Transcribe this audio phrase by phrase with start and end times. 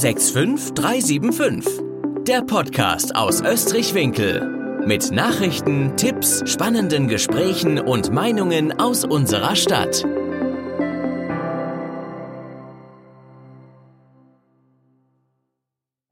[0.00, 1.82] 65375.
[2.26, 4.86] Der Podcast aus Österreich-Winkel.
[4.86, 10.06] Mit Nachrichten, Tipps, spannenden Gesprächen und Meinungen aus unserer Stadt.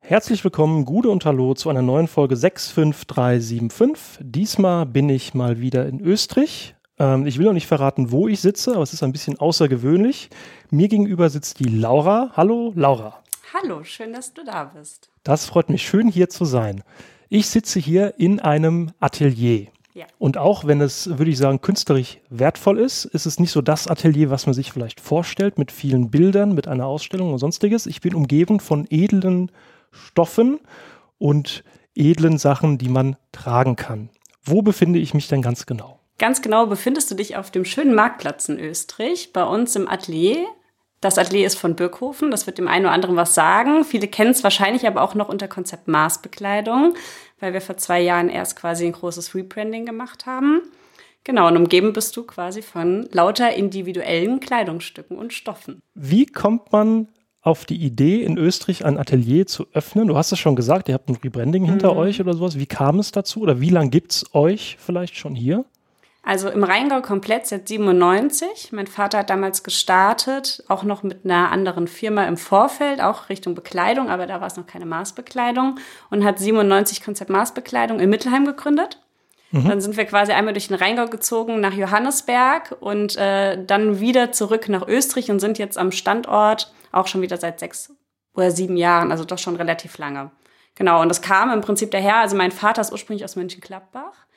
[0.00, 4.18] Herzlich willkommen, Gude und Hallo zu einer neuen Folge 65375.
[4.20, 6.74] Diesmal bin ich mal wieder in Österreich.
[6.98, 10.28] Ähm, ich will noch nicht verraten, wo ich sitze, aber es ist ein bisschen außergewöhnlich.
[10.70, 12.32] Mir gegenüber sitzt die Laura.
[12.36, 13.22] Hallo, Laura.
[13.54, 15.10] Hallo, schön, dass du da bist.
[15.24, 16.82] Das freut mich, schön hier zu sein.
[17.30, 19.68] Ich sitze hier in einem Atelier.
[19.94, 20.04] Ja.
[20.18, 23.88] Und auch wenn es, würde ich sagen, künstlerisch wertvoll ist, ist es nicht so das
[23.88, 27.86] Atelier, was man sich vielleicht vorstellt, mit vielen Bildern, mit einer Ausstellung und sonstiges.
[27.86, 29.50] Ich bin umgeben von edlen
[29.92, 30.60] Stoffen
[31.16, 34.10] und edlen Sachen, die man tragen kann.
[34.44, 36.00] Wo befinde ich mich denn ganz genau?
[36.18, 40.46] Ganz genau befindest du dich auf dem schönen Marktplatz in Österreich, bei uns im Atelier.
[41.00, 43.84] Das Atelier ist von Birkhofen, das wird dem einen oder anderen was sagen.
[43.84, 46.94] Viele kennen es wahrscheinlich aber auch noch unter Konzept Maßbekleidung,
[47.38, 50.62] weil wir vor zwei Jahren erst quasi ein großes Rebranding gemacht haben.
[51.24, 55.80] Genau, und umgeben bist du quasi von lauter individuellen Kleidungsstücken und Stoffen.
[55.94, 57.08] Wie kommt man
[57.42, 60.08] auf die Idee, in Österreich ein Atelier zu öffnen?
[60.08, 61.98] Du hast es schon gesagt, ihr habt ein Rebranding hinter Mhm.
[61.98, 62.58] euch oder sowas.
[62.58, 63.40] Wie kam es dazu?
[63.42, 65.64] Oder wie lange gibt es euch vielleicht schon hier?
[66.28, 68.72] Also im Rheingau komplett seit 97.
[68.72, 73.54] Mein Vater hat damals gestartet, auch noch mit einer anderen Firma im Vorfeld, auch Richtung
[73.54, 75.76] Bekleidung, aber da war es noch keine Maßbekleidung
[76.10, 79.00] und hat 97 Konzept Maßbekleidung in Mittelheim gegründet.
[79.52, 84.30] Dann sind wir quasi einmal durch den Rheingau gezogen nach Johannesberg und äh, dann wieder
[84.30, 87.90] zurück nach Österreich und sind jetzt am Standort auch schon wieder seit sechs
[88.34, 90.30] oder sieben Jahren, also doch schon relativ lange.
[90.74, 94.27] Genau, und das kam im Prinzip daher, also mein Vater ist ursprünglich aus Mönchengladbach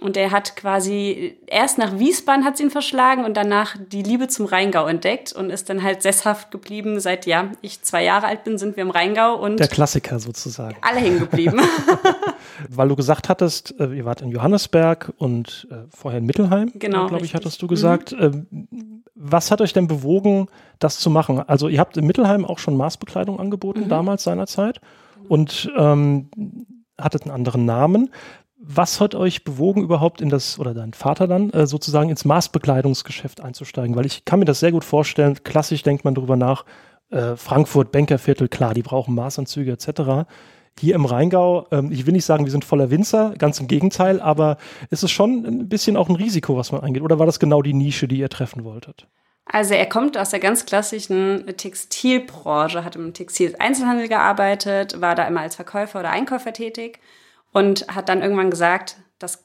[0.00, 4.26] und er hat quasi erst nach Wiesbaden hat sie ihn verschlagen und danach die Liebe
[4.26, 6.98] zum Rheingau entdeckt und ist dann halt sesshaft geblieben.
[6.98, 10.76] Seit ja, ich zwei Jahre alt bin, sind wir im Rheingau und Der Klassiker sozusagen.
[10.80, 11.60] alle hängen geblieben.
[12.68, 17.06] Weil du gesagt hattest, äh, ihr wart in Johannesberg und äh, vorher in Mittelheim, Genau,
[17.06, 18.12] glaube ich, hattest du gesagt.
[18.18, 20.48] Ähm, was hat euch denn bewogen,
[20.80, 21.40] das zu machen?
[21.40, 24.80] Also ihr habt in Mittelheim auch schon Maßbekleidung angeboten, damals seinerzeit,
[25.28, 26.28] und ähm,
[26.98, 28.10] hattet einen anderen Namen.
[28.66, 33.42] Was hat euch bewogen, überhaupt in das, oder dein Vater dann, äh, sozusagen ins Maßbekleidungsgeschäft
[33.42, 33.94] einzusteigen?
[33.94, 36.64] Weil ich kann mir das sehr gut vorstellen, klassisch denkt man darüber nach,
[37.10, 40.26] äh, Frankfurt, Bankerviertel, klar, die brauchen Maßanzüge etc.
[40.80, 44.18] Hier im Rheingau, ähm, ich will nicht sagen, wir sind voller Winzer, ganz im Gegenteil,
[44.18, 44.56] aber
[44.88, 47.02] ist es schon ein bisschen auch ein Risiko, was man eingeht?
[47.02, 49.06] Oder war das genau die Nische, die ihr treffen wolltet?
[49.44, 55.40] Also er kommt aus der ganz klassischen Textilbranche, hat im Textil-Einzelhandel gearbeitet, war da immer
[55.40, 57.00] als Verkäufer oder Einkäufer tätig
[57.54, 59.42] und hat dann irgendwann gesagt, dass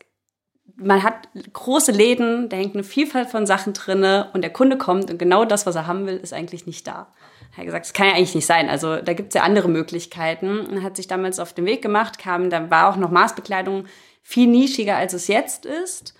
[0.76, 5.10] man hat große Läden, da hängt eine Vielfalt von Sachen drinne und der Kunde kommt
[5.10, 7.14] und genau das, was er haben will, ist eigentlich nicht da.
[7.52, 8.70] Er hat gesagt, das kann ja eigentlich nicht sein.
[8.70, 10.60] Also da gibt es ja andere Möglichkeiten.
[10.60, 13.86] Und hat sich damals auf den Weg gemacht, kam, da war auch noch Maßbekleidung
[14.22, 16.14] viel nischiger, als es jetzt ist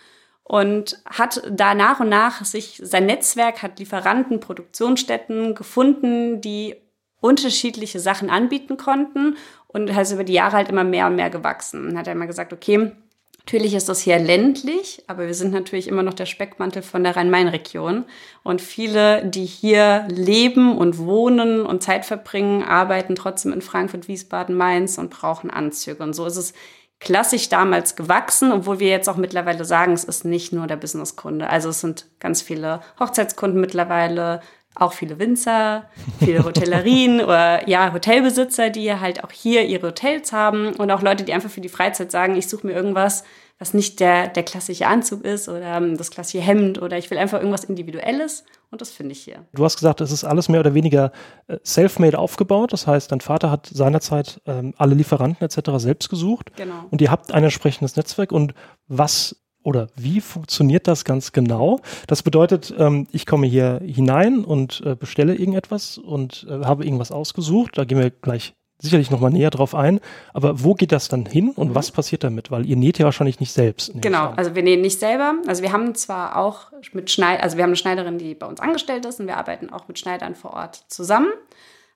[0.50, 6.76] und hat da nach und nach sich sein Netzwerk, hat Lieferanten, Produktionsstätten gefunden, die
[7.22, 9.38] unterschiedliche Sachen anbieten konnten
[9.68, 11.88] und hat über die Jahre halt immer mehr und mehr gewachsen.
[11.88, 12.92] Und hat er immer gesagt, okay,
[13.40, 17.16] natürlich ist das hier ländlich, aber wir sind natürlich immer noch der Speckmantel von der
[17.16, 18.06] Rhein-Main-Region.
[18.44, 24.56] Und viele, die hier leben und wohnen und Zeit verbringen, arbeiten trotzdem in Frankfurt, Wiesbaden,
[24.56, 26.04] Mainz und brauchen Anzüge.
[26.04, 26.54] Und so ist es
[27.00, 31.50] klassisch damals gewachsen, obwohl wir jetzt auch mittlerweile sagen, es ist nicht nur der Businesskunde.
[31.50, 34.42] Also es sind ganz viele Hochzeitskunden mittlerweile,
[34.76, 35.86] auch viele Winzer,
[36.20, 41.24] viele Hotellerien oder ja, Hotelbesitzer, die halt auch hier ihre Hotels haben und auch Leute,
[41.24, 43.24] die einfach für die Freizeit sagen, ich suche mir irgendwas,
[43.58, 47.18] was nicht der, der klassische Anzug ist oder ähm, das klassische Hemd oder ich will
[47.18, 49.46] einfach irgendwas Individuelles und das finde ich hier.
[49.54, 51.12] Du hast gesagt, es ist alles mehr oder weniger
[51.48, 52.72] äh, self-made aufgebaut.
[52.72, 55.72] Das heißt, dein Vater hat seinerzeit ähm, alle Lieferanten etc.
[55.78, 56.56] selbst gesucht.
[56.56, 56.86] Genau.
[56.92, 58.32] Und ihr habt ein entsprechendes Netzwerk.
[58.32, 58.54] Und
[58.88, 61.80] was oder wie funktioniert das ganz genau?
[62.08, 67.12] Das bedeutet, ähm, ich komme hier hinein und äh, bestelle irgendetwas und äh, habe irgendwas
[67.12, 67.78] ausgesucht.
[67.78, 70.00] Da gehen wir gleich sicherlich nochmal näher drauf ein.
[70.34, 72.50] Aber wo geht das dann hin und was passiert damit?
[72.50, 73.92] Weil ihr näht ja wahrscheinlich nicht selbst.
[73.96, 75.36] Genau, also wir nähen nicht selber.
[75.48, 78.60] Also wir haben zwar auch mit Schneid, also wir haben eine Schneiderin, die bei uns
[78.60, 81.28] angestellt ist und wir arbeiten auch mit Schneidern vor Ort zusammen.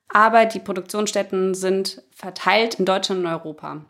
[0.08, 3.84] Aber die Produktionsstätten sind verteilt in Deutschland und Europa.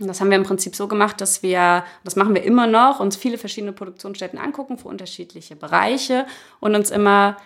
[0.00, 3.00] Und das haben wir im Prinzip so gemacht, dass wir, das machen wir immer noch,
[3.00, 6.26] uns viele verschiedene Produktionsstätten angucken für unterschiedliche Bereiche
[6.60, 7.36] und uns immer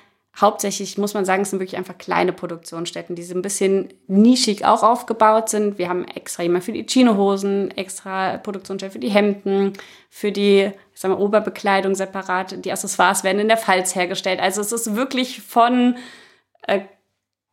[0.40, 4.64] hauptsächlich, muss man sagen, es sind wirklich einfach kleine Produktionsstätten, die so ein bisschen nischig
[4.64, 5.78] auch aufgebaut sind.
[5.78, 9.74] Wir haben extra jemand für die Chinohosen, extra Produktionsstätten für die Hemden,
[10.10, 12.64] für die ich sag mal, Oberbekleidung separat.
[12.64, 14.40] Die Accessoires werden in der Pfalz hergestellt.
[14.40, 15.96] Also es ist wirklich von
[16.66, 16.80] äh,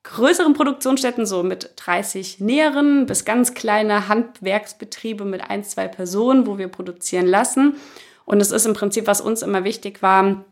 [0.03, 6.57] größeren Produktionsstätten, so mit 30 Näheren, bis ganz kleine Handwerksbetriebe mit ein, zwei Personen, wo
[6.57, 7.75] wir produzieren lassen.
[8.25, 10.45] Und es ist im Prinzip, was uns immer wichtig war,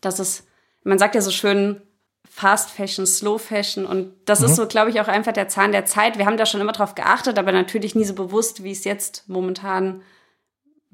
[0.00, 0.46] dass es,
[0.84, 1.80] man sagt ja so schön,
[2.28, 3.86] Fast Fashion, Slow Fashion.
[3.86, 4.46] Und das mhm.
[4.46, 6.18] ist so, glaube ich, auch einfach der Zahn der Zeit.
[6.18, 9.28] Wir haben da schon immer drauf geachtet, aber natürlich nie so bewusst, wie es jetzt
[9.28, 10.02] momentan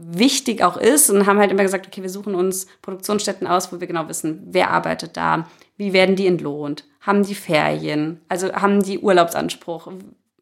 [0.04, 3.80] wichtig auch ist und haben halt immer gesagt, okay, wir suchen uns Produktionsstätten aus, wo
[3.80, 8.82] wir genau wissen, wer arbeitet da, wie werden die entlohnt, haben die Ferien, also haben
[8.82, 9.92] die Urlaubsanspruch,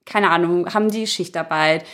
[0.05, 1.85] keine Ahnung, haben die Schichtarbeit,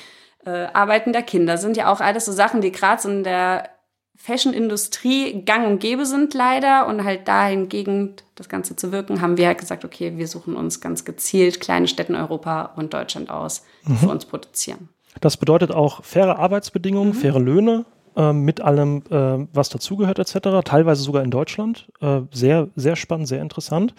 [0.45, 3.71] äh, Arbeiten der Kinder, sind ja auch alles so Sachen, die gerade so in der
[4.17, 9.47] Fashion-Industrie gang und gäbe sind leider und halt dahingegen das Ganze zu wirken, haben wir
[9.47, 13.65] halt gesagt, okay, wir suchen uns ganz gezielt kleine Städte in Europa und Deutschland aus,
[13.87, 13.97] die mhm.
[13.99, 14.89] für uns produzieren.
[15.21, 17.15] Das bedeutet auch faire Arbeitsbedingungen, mhm.
[17.15, 17.85] faire Löhne,
[18.17, 21.89] äh, mit allem, äh, was dazugehört etc., teilweise sogar in Deutschland.
[22.01, 23.95] Äh, sehr, sehr spannend, sehr interessant.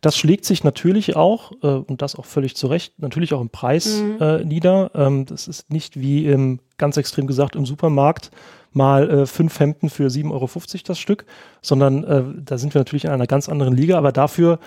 [0.00, 3.50] Das schlägt sich natürlich auch, äh, und das auch völlig zu Recht, natürlich auch im
[3.50, 4.16] Preis mhm.
[4.20, 4.90] äh, nieder.
[4.94, 8.30] Ähm, das ist nicht wie im, ganz extrem gesagt, im Supermarkt
[8.72, 10.48] mal äh, fünf Hemden für 7,50 Euro
[10.86, 11.26] das Stück,
[11.60, 14.58] sondern da sind wir natürlich in einer ganz anderen Liga, aber dafür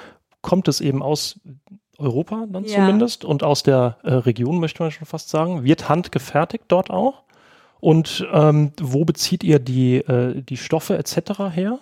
[0.41, 1.39] kommt es eben aus
[1.97, 2.75] Europa dann ja.
[2.75, 7.23] zumindest und aus der äh, Region, möchte man schon fast sagen, wird handgefertigt dort auch.
[7.79, 11.53] Und ähm, wo bezieht ihr die, äh, die Stoffe etc.
[11.53, 11.79] her?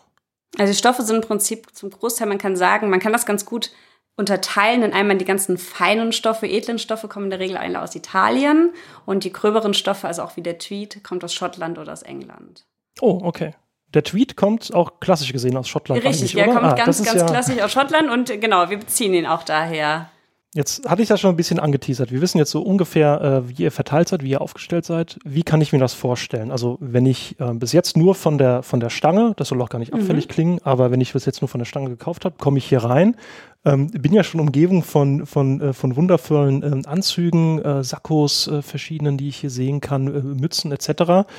[0.58, 3.46] Also die Stoffe sind im Prinzip zum Großteil, man kann sagen, man kann das ganz
[3.46, 3.72] gut
[4.18, 7.96] unterteilen in einmal die ganzen feinen Stoffe, edlen Stoffe kommen in der Regel alle aus
[7.96, 8.74] Italien
[9.06, 12.66] und die gröberen Stoffe, also auch wie der Tweed, kommt aus Schottland oder aus England.
[13.00, 13.54] Oh, okay.
[13.94, 16.04] Der Tweet kommt auch klassisch gesehen aus Schottland.
[16.04, 19.26] Richtig, der kommt ah, ganz, ganz ja klassisch aus Schottland und genau, wir beziehen ihn
[19.26, 20.10] auch daher.
[20.54, 22.12] Jetzt hatte ich das schon ein bisschen angeteasert.
[22.12, 25.18] Wir wissen jetzt so ungefähr, äh, wie ihr verteilt seid, wie ihr aufgestellt seid.
[25.24, 26.52] Wie kann ich mir das vorstellen?
[26.52, 29.70] Also wenn ich äh, bis jetzt nur von der, von der Stange, das soll auch
[29.70, 30.32] gar nicht abfällig mhm.
[30.32, 32.84] klingen, aber wenn ich bis jetzt nur von der Stange gekauft habe, komme ich hier
[32.84, 33.16] rein.
[33.64, 38.62] Ähm, bin ja schon umgeben von, von, äh, von wundervollen äh, Anzügen, äh, Sakkos, äh,
[38.62, 41.30] verschiedenen, die ich hier sehen kann, äh, Mützen etc.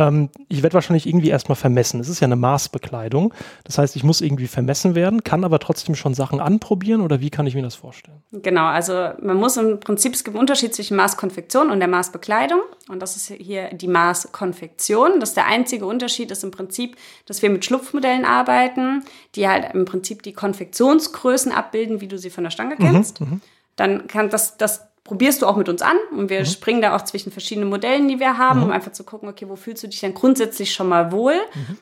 [0.00, 2.00] Ähm, ich werde wahrscheinlich irgendwie erstmal vermessen.
[2.00, 3.34] Es ist ja eine Maßbekleidung.
[3.64, 7.28] Das heißt, ich muss irgendwie vermessen werden, kann aber trotzdem schon Sachen anprobieren oder wie
[7.28, 8.22] kann ich mir das vorstellen?
[8.32, 12.60] Genau, also man muss im Prinzip, es gibt einen Unterschied zwischen Maßkonfektion und der Maßbekleidung.
[12.88, 15.20] Und das ist hier die Maßkonfektion.
[15.20, 19.04] Das ist der einzige Unterschied, ist im Prinzip, dass wir mit Schlupfmodellen arbeiten,
[19.34, 23.20] die halt im Prinzip die Konfektionsgrößen abbilden, wie du sie von der Stange kennst.
[23.20, 23.40] Mhm, mhm.
[23.76, 26.44] dann kann das, das probierst du auch mit uns an und wir mhm.
[26.44, 28.66] springen da auch zwischen verschiedenen Modellen, die wir haben, mhm.
[28.66, 31.34] um einfach zu gucken, okay, wo fühlst du dich denn grundsätzlich schon mal wohl?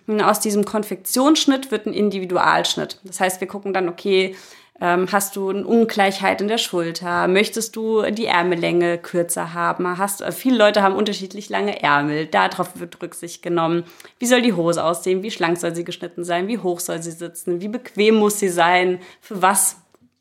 [0.06, 0.14] Mhm.
[0.14, 2.98] Und aus diesem Konfektionsschnitt wird ein Individualschnitt.
[3.04, 4.34] Das heißt, wir gucken dann, okay,
[4.80, 7.28] ähm, hast du eine Ungleichheit in der Schulter?
[7.28, 9.98] Möchtest du die Ärmellänge kürzer haben?
[9.98, 12.28] Hast, äh, viele Leute haben unterschiedlich lange Ärmel.
[12.28, 13.84] Darauf wird Rücksicht genommen.
[14.18, 15.22] Wie soll die Hose aussehen?
[15.22, 16.48] Wie schlank soll sie geschnitten sein?
[16.48, 17.60] Wie hoch soll sie sitzen?
[17.60, 19.00] Wie bequem muss sie sein?
[19.20, 19.76] Für was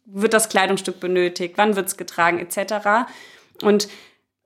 [0.07, 3.09] wird das Kleidungsstück benötigt, wann wird es getragen, etc.
[3.61, 3.87] Und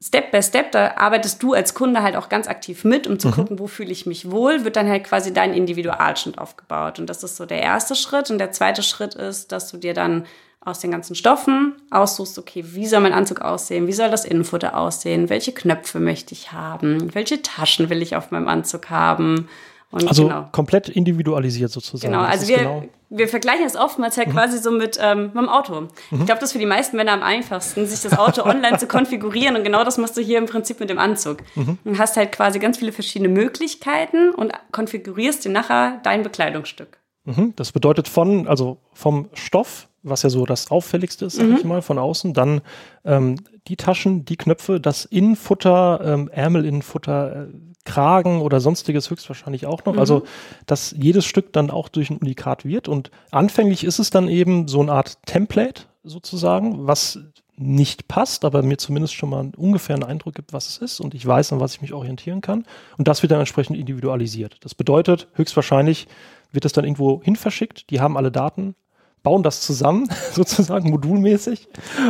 [0.04, 3.28] Step by Step, da arbeitest du als Kunde halt auch ganz aktiv mit, um zu
[3.28, 3.34] mhm.
[3.34, 6.98] gucken, wo fühle ich mich wohl, wird dann halt quasi dein Individualschnitt aufgebaut.
[6.98, 8.32] Und das ist so der erste Schritt.
[8.32, 10.26] Und der zweite Schritt ist, dass du dir dann
[10.60, 14.76] aus den ganzen Stoffen aussuchst, okay, wie soll mein Anzug aussehen, wie soll das Innenfutter
[14.76, 19.50] aussehen, welche Knöpfe möchte ich haben, welche Taschen will ich auf meinem Anzug haben,
[19.92, 20.48] und also genau.
[20.52, 22.14] komplett individualisiert sozusagen.
[22.14, 24.32] Genau, also wir, genau wir vergleichen es oftmals halt mhm.
[24.32, 25.82] quasi so mit, ähm, mit dem Auto.
[25.82, 25.90] Mhm.
[26.12, 28.88] Ich glaube, das ist für die meisten Männer am einfachsten, sich das Auto online zu
[28.88, 29.58] konfigurieren.
[29.58, 31.40] Und genau das machst du hier im Prinzip mit dem Anzug.
[31.56, 31.78] Mhm.
[31.84, 37.01] Du hast halt quasi ganz viele verschiedene Möglichkeiten und konfigurierst dir nachher dein Bekleidungsstück.
[37.26, 37.54] Mhm.
[37.56, 41.56] Das bedeutet von, also vom Stoff, was ja so das Auffälligste ist, sag mhm.
[41.58, 42.62] ich mal, von außen, dann
[43.06, 43.38] ähm,
[43.68, 47.48] die Taschen, die Knöpfe, das Innenfutter, ähm, Ärmelinnenfutter, äh,
[47.84, 49.98] Kragen oder sonstiges höchstwahrscheinlich auch noch.
[49.98, 50.22] Also, mhm.
[50.22, 50.28] Also,
[50.66, 52.88] dass jedes Stück dann auch durch ein Unikat wird.
[52.88, 57.20] Und anfänglich ist es dann eben so eine Art Template sozusagen, was
[57.58, 61.14] nicht passt, aber mir zumindest schon mal ungefähr einen Eindruck gibt, was es ist und
[61.14, 62.66] ich weiß, an was ich mich orientieren kann.
[62.98, 64.58] Und das wird dann entsprechend individualisiert.
[64.62, 66.08] Das bedeutet, höchstwahrscheinlich
[66.52, 67.90] wird es dann irgendwo hin verschickt.
[67.90, 68.76] Die haben alle Daten,
[69.24, 71.68] bauen das zusammen, sozusagen modulmäßig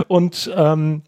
[0.08, 1.04] und ähm,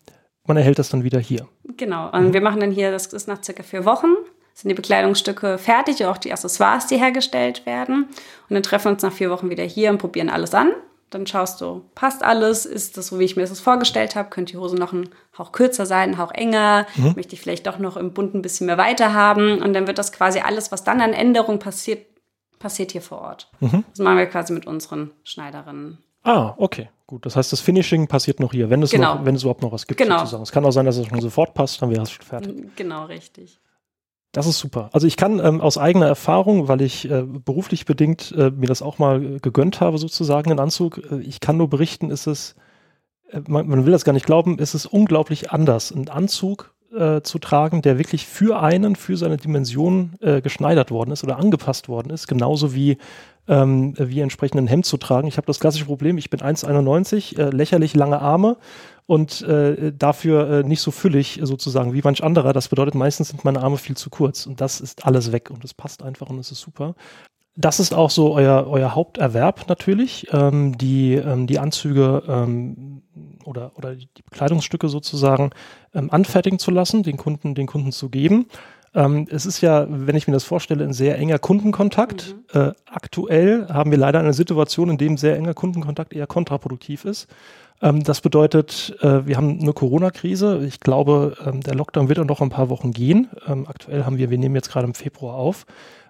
[0.46, 1.48] man erhält das dann wieder hier.
[1.78, 2.34] Genau, und mhm.
[2.34, 4.08] wir machen dann hier, das ist nach circa vier Wochen,
[4.54, 8.04] sind die Bekleidungsstücke fertig, auch die Accessoires, die hergestellt werden.
[8.50, 10.72] Und dann treffen wir uns nach vier Wochen wieder hier und probieren alles an.
[11.10, 14.54] Dann schaust du, passt alles, ist das so, wie ich mir das vorgestellt habe, könnte
[14.54, 17.14] die Hose noch ein Hauch kürzer sein, ein Hauch enger, mhm.
[17.16, 19.62] möchte ich vielleicht doch noch im Bund ein bisschen mehr weiter haben.
[19.62, 22.06] Und dann wird das quasi alles, was dann an Änderungen passiert,
[22.64, 23.50] passiert hier vor Ort.
[23.60, 23.84] Mhm.
[23.90, 25.98] Das machen wir quasi mit unseren Schneiderinnen.
[26.24, 27.26] Ah, okay, gut.
[27.26, 29.16] Das heißt, das Finishing passiert noch hier, wenn es, genau.
[29.16, 30.20] noch, wenn es überhaupt noch was gibt, genau.
[30.20, 30.44] sozusagen.
[30.44, 32.76] Es kann auch sein, dass es schon sofort passt, dann wäre es schon fertig.
[32.78, 33.60] Genau, richtig.
[34.32, 34.90] Das ist super.
[34.94, 38.82] Also ich kann ähm, aus eigener Erfahrung, weil ich äh, beruflich bedingt äh, mir das
[38.82, 42.56] auch mal gegönnt habe, sozusagen, den Anzug, äh, ich kann nur berichten, ist es
[43.30, 47.22] äh, man, man, will das gar nicht glauben, es ist unglaublich anders, einen Anzug äh,
[47.22, 51.90] zu tragen, der wirklich für einen, für seine Dimension äh, geschneidert worden ist oder angepasst
[51.90, 52.98] worden ist, genauso wie
[53.48, 55.28] ähm, wie entsprechend ein Hemd zu tragen.
[55.28, 58.58] Ich habe das klassische Problem, ich bin 1,91, äh, lächerlich lange Arme
[59.06, 62.54] und äh, dafür äh, nicht so füllig sozusagen wie manch anderer.
[62.54, 65.64] Das bedeutet, meistens sind meine Arme viel zu kurz und das ist alles weg und
[65.66, 66.96] es passt einfach und es ist super.
[67.56, 73.04] Das ist auch so euer, euer Haupterwerb natürlich, ähm, die, ähm, die Anzüge ähm,
[73.44, 75.52] oder, oder die Bekleidungsstücke sozusagen
[75.94, 78.48] ähm, anfertigen zu lassen, den Kunden, den Kunden zu geben.
[78.96, 82.36] Ähm, es ist ja, wenn ich mir das vorstelle, ein sehr enger Kundenkontakt.
[82.54, 82.62] Mhm.
[82.62, 87.28] Äh, aktuell haben wir leider eine Situation, in dem sehr enger Kundenkontakt eher kontraproduktiv ist.
[87.82, 90.64] Ähm, das bedeutet, äh, wir haben eine Corona-Krise.
[90.66, 93.30] Ich glaube, ähm, der Lockdown wird auch noch ein paar Wochen gehen.
[93.48, 95.66] Ähm, aktuell haben wir, wir nehmen jetzt gerade im Februar auf.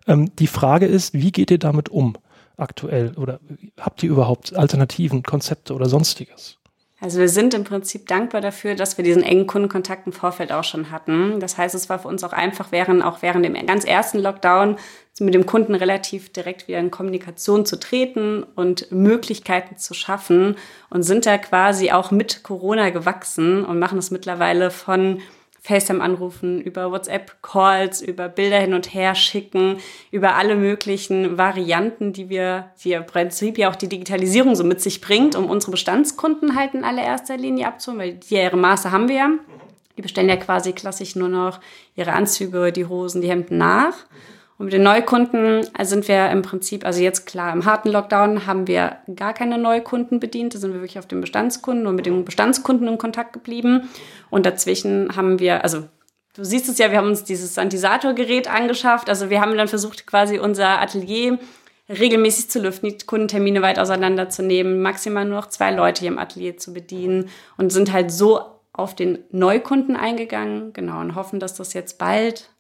[0.08, 2.18] Ähm, die Frage ist, wie geht ihr damit um
[2.58, 3.13] aktuell?
[3.18, 3.40] Oder
[3.80, 6.60] habt ihr überhaupt Alternativen, Konzepte oder sonstiges?
[7.03, 10.63] Also wir sind im Prinzip dankbar dafür, dass wir diesen engen Kundenkontakt im Vorfeld auch
[10.63, 11.41] schon hatten.
[11.41, 14.77] Das heißt, es war für uns auch einfach, während auch während dem ganz ersten Lockdown
[15.19, 20.55] mit dem Kunden relativ direkt wieder in Kommunikation zu treten und Möglichkeiten zu schaffen
[20.89, 25.19] und sind da quasi auch mit Corona gewachsen und machen es mittlerweile von
[25.63, 29.77] FaceTime-Anrufen, über WhatsApp-Calls, über Bilder hin und her schicken,
[30.12, 34.82] über alle möglichen Varianten, die wir, die im Prinzip ja auch die Digitalisierung so mit
[34.82, 39.08] sich bringt, um unsere Bestandskunden halt in allererster Linie abzuholen, weil die ihre Maße haben
[39.08, 39.29] wir ja.
[39.98, 41.62] Die bestellen ja quasi klassisch nur noch
[41.96, 43.93] ihre Anzüge, die Hosen, die Hemden nach.
[44.63, 48.65] Und mit den Neukunden sind wir im Prinzip, also jetzt klar, im harten Lockdown haben
[48.65, 50.55] wir gar keine Neukunden bedient.
[50.55, 53.89] Da sind wir wirklich auf den Bestandskunden und mit den Bestandskunden in Kontakt geblieben.
[54.29, 55.84] Und dazwischen haben wir, also
[56.34, 59.10] du siehst es ja, wir haben uns dieses Santisatorgerät angeschafft.
[59.10, 61.39] Also wir haben dann versucht, quasi unser Atelier
[61.89, 66.55] regelmäßig zu lüften, die Kundentermine weit auseinanderzunehmen, maximal nur noch zwei Leute hier im Atelier
[66.55, 67.27] zu bedienen
[67.58, 68.39] und sind halt so
[68.72, 72.52] auf den Neukunden eingegangen, genau, und hoffen, dass das jetzt bald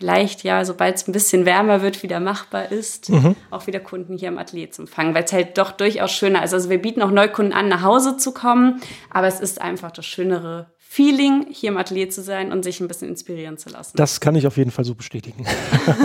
[0.00, 3.36] vielleicht ja, sobald es ein bisschen wärmer wird, wieder machbar ist, mhm.
[3.50, 6.54] auch wieder Kunden hier im Atelier zu empfangen, weil es halt doch durchaus schöner ist.
[6.54, 8.80] Also wir bieten auch Neukunden an, nach Hause zu kommen,
[9.10, 12.88] aber es ist einfach das schönere Feeling, hier im Atelier zu sein und sich ein
[12.88, 13.94] bisschen inspirieren zu lassen.
[13.96, 15.44] Das kann ich auf jeden Fall so bestätigen.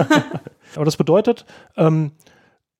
[0.75, 1.45] aber das bedeutet,
[1.77, 2.11] ähm,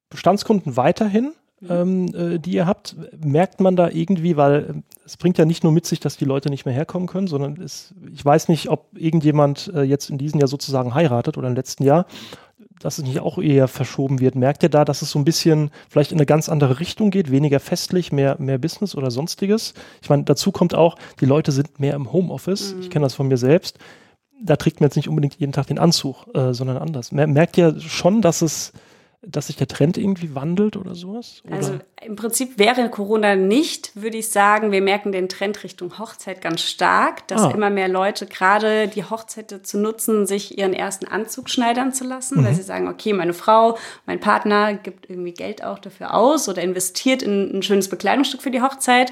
[0.10, 1.31] Bestandskunden weiterhin,
[1.67, 5.63] ähm, äh, die ihr habt, merkt man da irgendwie, weil äh, es bringt ja nicht
[5.63, 8.69] nur mit sich, dass die Leute nicht mehr herkommen können, sondern es, ich weiß nicht,
[8.69, 12.07] ob irgendjemand äh, jetzt in diesem Jahr sozusagen heiratet oder im letzten Jahr,
[12.79, 14.35] dass es nicht auch eher verschoben wird.
[14.35, 17.31] Merkt ihr da, dass es so ein bisschen vielleicht in eine ganz andere Richtung geht,
[17.31, 19.75] weniger festlich, mehr, mehr Business oder sonstiges?
[20.01, 22.74] Ich meine, dazu kommt auch, die Leute sind mehr im Homeoffice.
[22.74, 22.81] Mhm.
[22.81, 23.77] Ich kenne das von mir selbst.
[24.41, 27.12] Da trägt man jetzt nicht unbedingt jeden Tag den Anzug, äh, sondern anders.
[27.12, 28.74] Merkt ihr schon, dass es
[29.27, 31.41] dass sich der Trend irgendwie wandelt oder sowas?
[31.46, 31.55] Oder?
[31.55, 36.41] Also im Prinzip wäre Corona nicht, würde ich sagen, wir merken den Trend Richtung Hochzeit
[36.41, 37.51] ganz stark, dass ah.
[37.51, 42.41] immer mehr Leute gerade die Hochzeit dazu nutzen, sich ihren ersten Anzug schneidern zu lassen,
[42.41, 42.46] mhm.
[42.46, 46.62] weil sie sagen, okay, meine Frau, mein Partner gibt irgendwie Geld auch dafür aus oder
[46.62, 49.12] investiert in ein schönes Bekleidungsstück für die Hochzeit.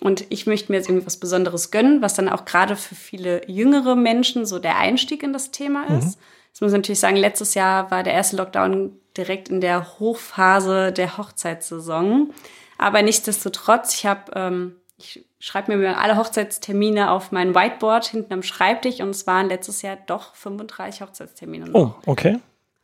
[0.00, 3.42] Und ich möchte mir jetzt irgendwie was Besonderes gönnen, was dann auch gerade für viele
[3.48, 6.16] jüngere Menschen so der Einstieg in das Thema ist.
[6.18, 6.22] Mhm.
[6.50, 10.92] Jetzt muss ich natürlich sagen, letztes Jahr war der erste Lockdown direkt in der Hochphase
[10.92, 12.32] der Hochzeitssaison.
[12.76, 18.42] Aber nichtsdestotrotz, ich habe, ähm, ich schreibe mir alle Hochzeitstermine auf mein Whiteboard hinten am
[18.42, 21.66] Schreibtisch und es waren letztes Jahr doch 35 Hochzeitstermine.
[21.66, 22.02] Noch.
[22.06, 22.38] Oh, okay.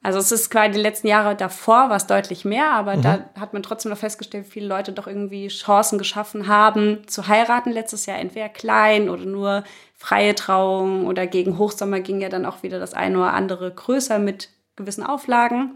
[0.07, 3.03] Also es ist quasi die letzten Jahre davor war es deutlich mehr, aber mhm.
[3.03, 7.73] da hat man trotzdem noch festgestellt, viele Leute doch irgendwie Chancen geschaffen haben zu heiraten
[7.73, 9.65] letztes Jahr, entweder klein oder nur
[9.97, 14.21] freie Trauung oder gegen Hochsommer ging ja dann auch wieder das eine oder andere größer
[14.21, 15.73] mit gewissen Auflagen.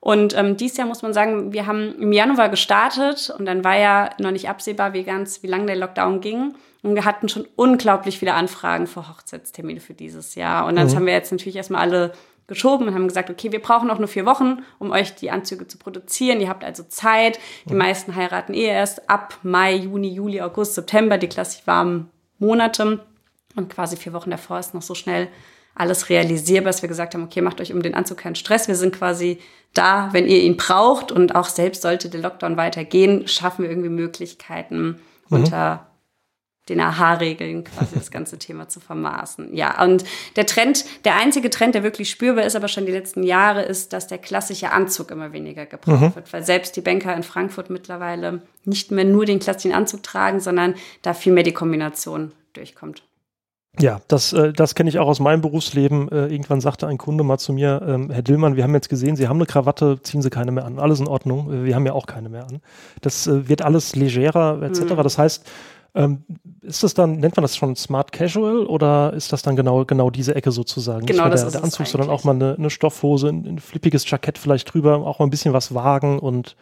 [0.00, 3.78] Und ähm, dieses Jahr muss man sagen, wir haben im Januar gestartet und dann war
[3.78, 6.56] ja noch nicht absehbar, wie ganz, wie lange der Lockdown ging.
[6.82, 10.66] Und wir hatten schon unglaublich viele Anfragen für Hochzeitstermine für dieses Jahr.
[10.66, 10.96] Und dann mhm.
[10.96, 12.12] haben wir jetzt natürlich erstmal alle
[12.52, 15.66] geschoben und haben gesagt, okay, wir brauchen auch nur vier Wochen, um euch die Anzüge
[15.66, 16.40] zu produzieren.
[16.40, 17.38] Ihr habt also Zeit.
[17.68, 17.78] Die mhm.
[17.78, 23.00] meisten heiraten eh erst ab Mai, Juni, Juli, August, September, die klassisch warmen Monate.
[23.56, 25.28] Und quasi vier Wochen davor ist noch so schnell
[25.74, 28.68] alles realisierbar, dass wir gesagt haben, okay, macht euch um den Anzug keinen Stress.
[28.68, 29.38] Wir sind quasi
[29.72, 31.10] da, wenn ihr ihn braucht.
[31.10, 35.36] Und auch selbst sollte der Lockdown weitergehen, schaffen wir irgendwie Möglichkeiten mhm.
[35.36, 35.86] unter
[36.68, 39.54] den AHA-Regeln quasi das ganze Thema zu vermaßen.
[39.54, 40.04] Ja, und
[40.36, 43.92] der Trend, der einzige Trend, der wirklich spürbar ist, aber schon die letzten Jahre, ist,
[43.92, 46.14] dass der klassische Anzug immer weniger gebraucht mhm.
[46.14, 50.38] wird, weil selbst die Banker in Frankfurt mittlerweile nicht mehr nur den klassischen Anzug tragen,
[50.38, 53.02] sondern da viel mehr die Kombination durchkommt.
[53.80, 56.10] Ja, das, äh, das kenne ich auch aus meinem Berufsleben.
[56.10, 59.16] Äh, irgendwann sagte ein Kunde mal zu mir, ähm, Herr Dillmann, wir haben jetzt gesehen,
[59.16, 60.78] Sie haben eine Krawatte, ziehen Sie keine mehr an.
[60.78, 62.60] Alles in Ordnung, äh, wir haben ja auch keine mehr an.
[63.00, 64.80] Das wird alles legerer etc.
[64.82, 65.02] Mhm.
[65.02, 65.46] Das heißt,
[65.94, 66.24] Ähm,
[66.62, 70.10] ist das dann, nennt man das schon Smart Casual oder ist das dann genau, genau
[70.10, 71.04] diese Ecke sozusagen?
[71.04, 74.08] Genau, das der, ist der Anzug, sondern auch mal eine, eine Stoffhose, ein, ein flippiges
[74.08, 76.56] Jackett vielleicht drüber, auch mal ein bisschen was wagen und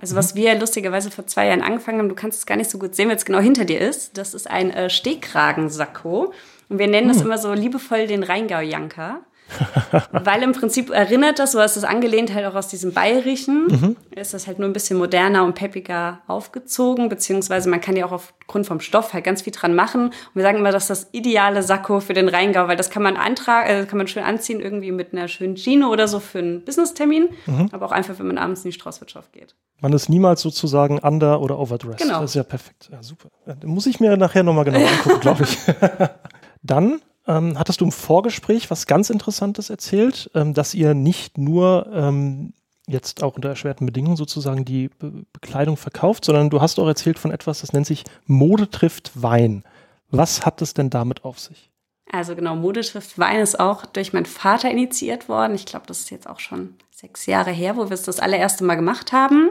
[0.00, 2.78] also was wir lustigerweise vor zwei Jahren angefangen haben, du kannst es gar nicht so
[2.78, 4.16] gut sehen, weil es genau hinter dir ist.
[4.16, 6.32] Das ist ein äh, Stehkragensacko.
[6.68, 7.26] Und wir nennen das hm.
[7.26, 9.22] immer so liebevoll den Rheingau-Janker.
[10.12, 13.96] Weil im Prinzip erinnert das, so ist es angelehnt halt auch aus diesem Bayerischen, mhm.
[14.10, 18.12] ist das halt nur ein bisschen moderner und peppiger aufgezogen, beziehungsweise man kann ja auch
[18.12, 20.06] aufgrund vom Stoff halt ganz viel dran machen.
[20.06, 23.02] Und wir sagen immer, das ist das ideale Sakko für den Rheingau, weil das kann
[23.02, 26.38] man antragen, äh, kann man schön anziehen, irgendwie mit einer schönen Gino oder so für
[26.38, 27.68] einen Business-Termin, mhm.
[27.72, 29.54] aber auch einfach, wenn man abends in die Straußwirtschaft geht.
[29.80, 31.98] Man ist niemals sozusagen under- oder overdressed.
[31.98, 32.20] Genau.
[32.20, 32.88] Das ist ja perfekt.
[32.90, 33.28] Ja, super.
[33.64, 35.56] Muss ich mir nachher nochmal genau angucken, glaube ich.
[36.62, 41.88] Dann ähm, hattest du im Vorgespräch was ganz Interessantes erzählt, ähm, dass ihr nicht nur
[41.92, 42.54] ähm,
[42.88, 47.18] jetzt auch unter erschwerten Bedingungen sozusagen die Be Bekleidung verkauft, sondern du hast auch erzählt
[47.18, 49.62] von etwas, das nennt sich Mode trifft Wein.
[50.10, 51.70] Was hat es denn damit auf sich?
[52.10, 55.54] Also genau, Mode trifft Wein ist auch durch meinen Vater initiiert worden.
[55.54, 58.64] Ich glaube, das ist jetzt auch schon sechs Jahre her, wo wir es das allererste
[58.64, 59.50] Mal gemacht haben.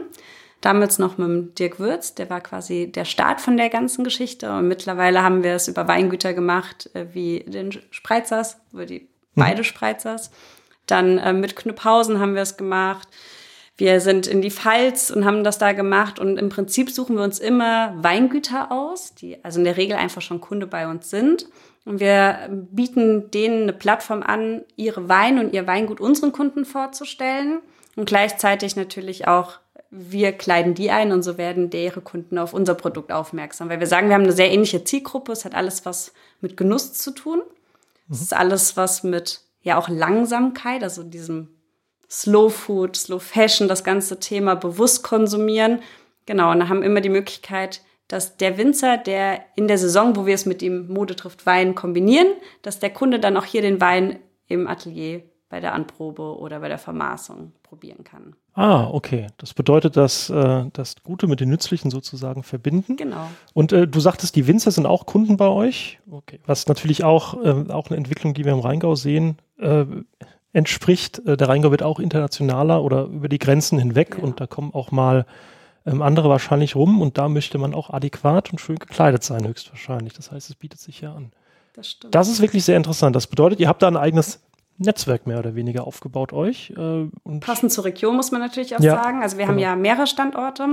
[0.60, 4.50] Damals noch mit dem Dirk Würz, der war quasi der Start von der ganzen Geschichte.
[4.50, 9.06] Und mittlerweile haben wir es über Weingüter gemacht, äh, wie den Spreizers, über die mhm.
[9.36, 10.30] beide Spreizers.
[10.86, 13.06] Dann äh, mit Knüpphausen haben wir es gemacht.
[13.76, 16.18] Wir sind in die Pfalz und haben das da gemacht.
[16.18, 20.22] Und im Prinzip suchen wir uns immer Weingüter aus, die also in der Regel einfach
[20.22, 21.46] schon Kunde bei uns sind.
[21.84, 27.60] Und wir bieten denen eine Plattform an, ihre Wein und ihr Weingut unseren Kunden vorzustellen.
[27.94, 29.60] Und gleichzeitig natürlich auch
[29.90, 33.68] wir kleiden die ein und so werden deren Kunden auf unser Produkt aufmerksam.
[33.68, 35.32] Weil wir sagen, wir haben eine sehr ähnliche Zielgruppe.
[35.32, 37.38] Es hat alles was mit Genuss zu tun.
[37.38, 38.14] Mhm.
[38.14, 41.48] Es ist alles was mit ja auch Langsamkeit, also diesem
[42.10, 45.80] Slow Food, Slow Fashion, das ganze Thema bewusst konsumieren.
[46.26, 50.34] Genau, und haben immer die Möglichkeit, dass der Winzer, der in der Saison, wo wir
[50.34, 52.28] es mit dem Mode trifft Wein kombinieren,
[52.62, 56.68] dass der Kunde dann auch hier den Wein im Atelier bei der Anprobe oder bei
[56.68, 58.34] der Vermaßung probieren kann.
[58.52, 59.28] Ah, okay.
[59.38, 62.96] Das bedeutet, dass äh, das Gute mit den Nützlichen sozusagen verbinden.
[62.96, 63.28] Genau.
[63.54, 66.00] Und äh, du sagtest, die Winzer sind auch Kunden bei euch.
[66.10, 66.40] Okay.
[66.46, 69.86] Was natürlich auch, äh, auch eine Entwicklung, die wir im Rheingau sehen, äh,
[70.52, 71.20] entspricht.
[71.26, 74.24] Äh, der Rheingau wird auch internationaler oder über die Grenzen hinweg ja.
[74.24, 75.24] und da kommen auch mal
[75.86, 80.12] ähm, andere wahrscheinlich rum und da möchte man auch adäquat und schön gekleidet sein, höchstwahrscheinlich.
[80.12, 81.32] Das heißt, es bietet sich ja an.
[81.74, 82.14] Das stimmt.
[82.14, 83.14] Das ist wirklich sehr interessant.
[83.14, 84.40] Das bedeutet, ihr habt da ein eigenes
[84.78, 86.72] Netzwerk mehr oder weniger aufgebaut euch.
[86.76, 89.22] Äh, Passend zur Region muss man natürlich auch ja, sagen.
[89.22, 89.54] Also wir genau.
[89.54, 90.68] haben ja mehrere Standorte.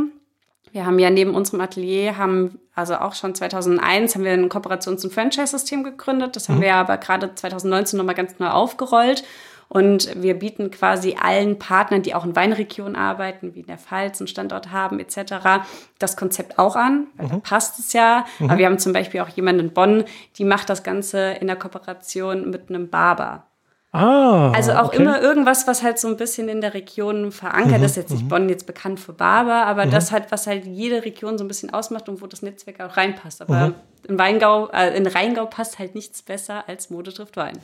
[0.71, 5.05] Wir haben ja neben unserem Atelier, haben also auch schon 2001 haben wir ein Kooperations-
[5.05, 6.35] und Franchise-System gegründet.
[6.35, 6.63] Das haben mhm.
[6.63, 9.23] wir aber gerade 2019 nochmal ganz neu aufgerollt.
[9.67, 14.21] Und wir bieten quasi allen Partnern, die auch in Weinregionen arbeiten, wie in der Pfalz
[14.21, 15.65] einen Standort haben etc.,
[15.97, 17.31] das Konzept auch an, weil mhm.
[17.31, 18.25] da passt es ja.
[18.39, 18.49] Mhm.
[18.49, 20.03] Aber wir haben zum Beispiel auch jemanden in Bonn,
[20.37, 23.47] die macht das Ganze in der Kooperation mit einem Barber.
[23.95, 24.97] Ah, also auch okay.
[24.97, 27.95] immer irgendwas, was halt so ein bisschen in der Region verankert mhm, ist.
[27.95, 28.27] Jetzt nicht mhm.
[28.27, 29.91] Bonn jetzt bekannt für Barber, aber mhm.
[29.91, 32.97] das halt, was halt jede Region so ein bisschen ausmacht und wo das Netzwerk auch
[32.97, 33.41] reinpasst.
[33.41, 33.75] Aber mhm.
[34.09, 37.57] in Weingau, äh, in Rheingau passt halt nichts besser als Mode trifft Wein.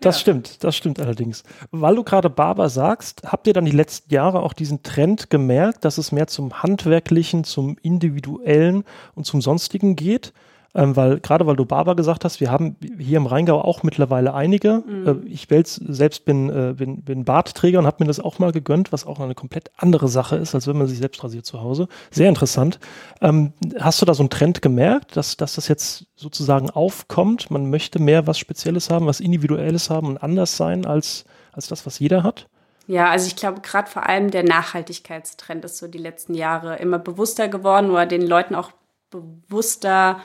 [0.00, 0.20] Das ja.
[0.20, 1.44] stimmt, das stimmt allerdings.
[1.70, 5.84] Weil du gerade Barber sagst, habt ihr dann die letzten Jahre auch diesen Trend gemerkt,
[5.84, 10.32] dass es mehr zum Handwerklichen, zum Individuellen und zum Sonstigen geht?
[10.76, 14.34] Ähm, weil gerade weil du Barber gesagt hast, wir haben hier im Rheingau auch mittlerweile
[14.34, 14.84] einige.
[14.86, 15.06] Mhm.
[15.06, 18.92] Äh, ich selbst bin, äh, bin, bin Bartträger und habe mir das auch mal gegönnt,
[18.92, 21.88] was auch eine komplett andere Sache ist, als wenn man sich selbst rasiert zu Hause.
[22.10, 22.78] Sehr interessant.
[23.22, 27.50] Ähm, hast du da so einen Trend gemerkt, dass, dass das jetzt sozusagen aufkommt?
[27.50, 31.86] Man möchte mehr was Spezielles haben, was Individuelles haben und anders sein als, als das,
[31.86, 32.48] was jeder hat?
[32.86, 36.98] Ja, also ich glaube, gerade vor allem der Nachhaltigkeitstrend ist so die letzten Jahre immer
[36.98, 38.70] bewusster geworden oder den Leuten auch
[39.10, 40.20] bewusster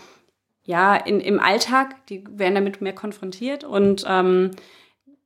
[0.63, 4.51] ja, in, im Alltag, die werden damit mehr konfrontiert und ähm,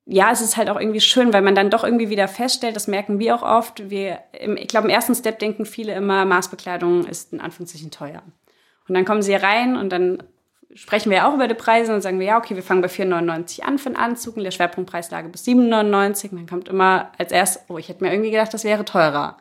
[0.07, 2.87] ja, es ist halt auch irgendwie schön, weil man dann doch irgendwie wieder feststellt, das
[2.87, 3.89] merken wir auch oft.
[3.89, 8.21] Wir, im, ich glaube, im ersten Step denken viele immer, Maßbekleidung ist in Anführungszeichen teuer.
[8.87, 10.21] Und dann kommen sie rein und dann
[10.75, 13.61] sprechen wir auch über die Preise und sagen wir, ja, okay, wir fangen bei 4,99
[13.61, 16.31] an für einen Anzug und der Schwerpunktpreislage bis 7,99.
[16.31, 19.37] Und dann kommt immer als erst, oh, ich hätte mir irgendwie gedacht, das wäre teurer.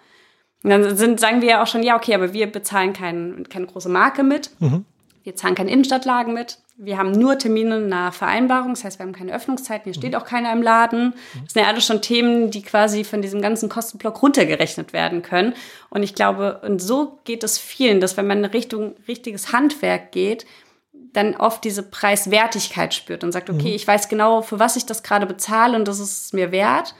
[0.62, 3.66] Und dann sind, sagen wir ja auch schon, ja, okay, aber wir bezahlen kein, keine
[3.66, 4.50] große Marke mit.
[4.60, 4.86] Mhm.
[5.24, 6.58] Wir zahlen keine Innenstadtlagen mit.
[6.76, 10.18] Wir haben nur Termine nach Vereinbarung, das heißt, wir haben keine Öffnungszeiten, hier steht mhm.
[10.18, 11.14] auch keiner im Laden.
[11.44, 15.54] Das sind ja alles schon Themen, die quasi von diesem ganzen Kostenblock runtergerechnet werden können.
[15.88, 20.12] Und ich glaube, und so geht es vielen, dass wenn man in Richtung richtiges Handwerk
[20.12, 20.46] geht,
[20.92, 23.76] dann oft diese Preiswertigkeit spürt und sagt, okay, mhm.
[23.76, 26.94] ich weiß genau, für was ich das gerade bezahle und das ist mir wert.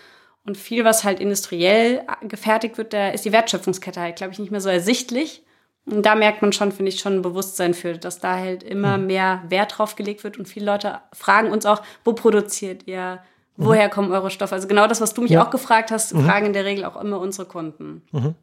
[0.47, 4.51] Und viel, was halt industriell gefertigt wird, da ist die Wertschöpfungskette halt, glaube ich, nicht
[4.51, 5.44] mehr so ersichtlich.
[5.87, 8.97] Und da merkt man schon, finde ich, schon ein Bewusstsein für, dass da halt immer
[8.97, 9.07] mhm.
[9.07, 13.20] mehr Wert drauf gelegt wird und viele Leute fragen uns auch, wo produziert ihr?
[13.57, 13.90] Woher mhm.
[13.90, 14.55] kommen eure Stoffe?
[14.55, 15.44] Also genau das, was du mich ja.
[15.44, 16.25] auch gefragt hast, mhm.
[16.25, 18.03] fragen in der Regel auch immer unsere Kunden.
[18.12, 18.35] Mhm.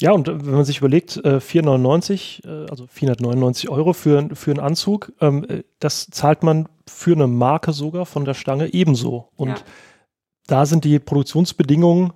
[0.00, 4.60] Ja, und wenn man sich überlegt, äh, 4,99, äh, also 499 Euro für, für einen
[4.60, 9.28] Anzug, ähm, äh, das zahlt man für eine Marke sogar von der Stange ebenso.
[9.36, 9.56] Und ja.
[10.46, 12.12] da sind die Produktionsbedingungen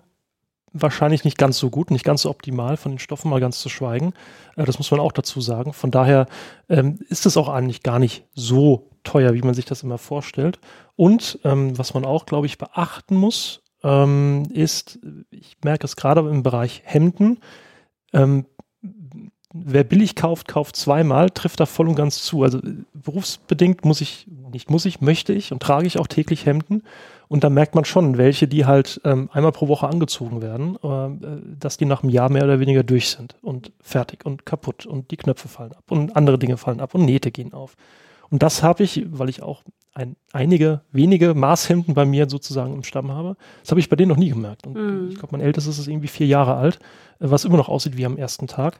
[0.75, 3.71] wahrscheinlich nicht ganz so gut, nicht ganz so optimal, von den Stoffen mal ganz zu
[3.71, 4.13] schweigen.
[4.57, 5.73] Äh, das muss man auch dazu sagen.
[5.73, 6.27] Von daher
[6.69, 10.59] ähm, ist es auch eigentlich gar nicht so teuer, wie man sich das immer vorstellt.
[10.97, 14.99] Und ähm, was man auch, glaube ich, beachten muss, ähm, ist,
[15.31, 17.39] ich merke es gerade im Bereich Hemden,
[19.55, 22.43] wer billig kauft, kauft zweimal, trifft da voll und ganz zu.
[22.43, 22.61] Also
[22.93, 26.83] berufsbedingt muss ich, nicht muss ich, möchte ich und trage ich auch täglich Hemden.
[27.29, 31.57] Und da merkt man schon, welche, die halt ähm, einmal pro Woche angezogen werden, äh,
[31.59, 35.11] dass die nach einem Jahr mehr oder weniger durch sind und fertig und kaputt und
[35.11, 37.77] die Knöpfe fallen ab und andere Dinge fallen ab und Nähte gehen auf.
[38.31, 39.63] Und das habe ich, weil ich auch
[39.95, 44.09] ein, einige wenige Maßhemden bei mir sozusagen im Stamm habe, das habe ich bei denen
[44.09, 44.67] noch nie gemerkt.
[44.67, 45.09] Und mm.
[45.11, 46.77] ich glaube, mein ältestes ist irgendwie vier Jahre alt,
[47.21, 48.79] äh, was immer noch aussieht wie am ersten Tag.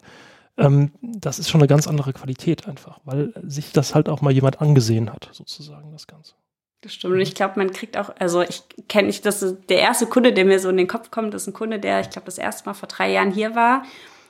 [0.57, 4.33] Ähm, das ist schon eine ganz andere Qualität einfach, weil sich das halt auch mal
[4.33, 6.35] jemand angesehen hat, sozusagen, das Ganze.
[6.85, 7.15] Das stimmt.
[7.15, 10.35] Und ich glaube, man kriegt auch, also ich kenne nicht, das ist der erste Kunde,
[10.35, 12.67] der mir so in den Kopf kommt, ist ein Kunde, der, ich glaube, das erste
[12.69, 13.85] Mal vor drei Jahren hier war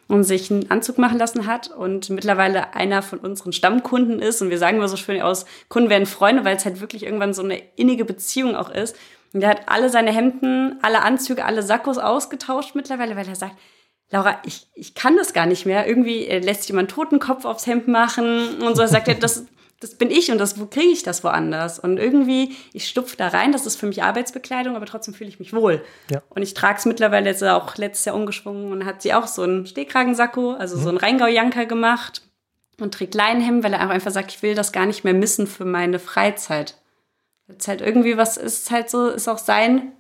[0.07, 4.41] und sich einen Anzug machen lassen hat und mittlerweile einer von unseren Stammkunden ist.
[4.41, 7.35] Und wir sagen immer so schön aus, Kunden werden Freunde, weil es halt wirklich irgendwann
[7.35, 8.95] so eine innige Beziehung auch ist.
[9.33, 13.57] Und der hat alle seine Hemden, alle Anzüge, alle Sakkos ausgetauscht mittlerweile, weil er sagt,
[14.11, 15.89] Laura, ich, ich kann das gar nicht mehr.
[15.89, 18.83] Irgendwie lässt sich jemand Totenkopf aufs Hemd machen und so.
[18.83, 19.47] Er sagt das,
[19.85, 21.79] das bin ich und das, wo kriege ich das woanders?
[21.79, 25.39] Und irgendwie, ich stupfe da rein, das ist für mich Arbeitsbekleidung, aber trotzdem fühle ich
[25.39, 25.85] mich wohl.
[26.11, 26.23] Ja.
[26.31, 29.43] Und ich trage es mittlerweile jetzt auch letztes Jahr umgeschwungen und hat sie auch so
[29.43, 30.83] einen Stehkragensacko, also mhm.
[30.83, 32.23] so einen Rheingau-Janker gemacht
[32.81, 35.47] und trägt Leinenhemd, weil er auch einfach sagt, ich will das gar nicht mehr missen
[35.47, 36.81] für meine Freizeit.
[37.47, 39.93] Jetzt halt irgendwie was ist halt so, ist auch sein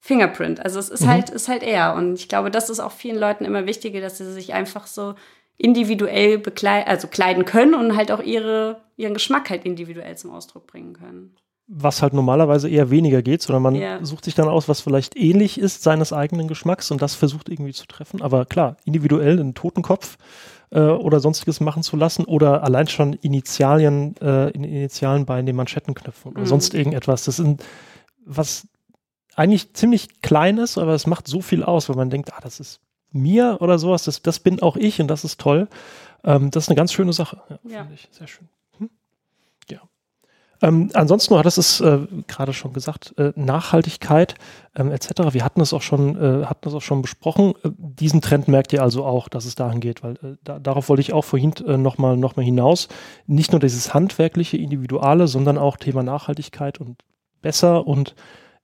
[0.00, 0.64] Fingerprint.
[0.64, 1.08] Also es ist mhm.
[1.08, 1.94] halt, ist halt er.
[1.94, 5.16] Und ich glaube, das ist auch vielen Leuten immer wichtiger, dass sie sich einfach so
[5.58, 10.66] individuell bekleiden, also kleiden können und halt auch ihre, ihren Geschmack halt individuell zum Ausdruck
[10.66, 11.36] bringen können.
[11.68, 14.04] Was halt normalerweise eher weniger geht, sondern man ja.
[14.04, 17.72] sucht sich dann aus, was vielleicht ähnlich ist seines eigenen Geschmacks und das versucht irgendwie
[17.72, 18.22] zu treffen.
[18.22, 20.16] Aber klar, individuell einen Totenkopf
[20.70, 26.32] äh, oder sonstiges machen zu lassen oder allein schon Initialien, äh, Initialen bei den Manschettenknöpfen
[26.32, 26.46] oder mhm.
[26.46, 27.24] sonst irgendetwas.
[27.24, 27.64] Das sind
[28.26, 28.68] was
[29.34, 32.60] eigentlich ziemlich klein ist, aber es macht so viel aus, weil man denkt, ah, das
[32.60, 32.80] ist
[33.16, 35.68] mir oder sowas, das, das bin auch ich und das ist toll.
[36.24, 37.78] Ähm, das ist eine ganz schöne Sache, ja, ja.
[37.80, 38.08] finde ich.
[38.10, 38.48] Sehr schön.
[38.78, 38.90] Hm?
[39.70, 39.80] Ja.
[40.62, 44.34] Ähm, ansonsten, du hattest es äh, gerade schon gesagt, äh, Nachhaltigkeit
[44.74, 45.32] ähm, etc.
[45.32, 47.54] Wir hatten es auch schon, äh, hatten es auch schon besprochen.
[47.62, 50.88] Äh, diesen Trend merkt ihr also auch, dass es dahin geht, weil äh, da, darauf
[50.88, 52.88] wollte ich auch vorhin äh, nochmal noch mal hinaus.
[53.26, 57.02] Nicht nur dieses handwerkliche, individuelle, sondern auch Thema Nachhaltigkeit und
[57.42, 58.14] besser und